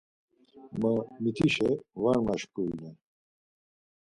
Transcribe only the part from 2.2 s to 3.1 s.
maşǩurinen.